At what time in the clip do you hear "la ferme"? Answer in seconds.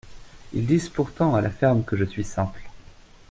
1.41-1.83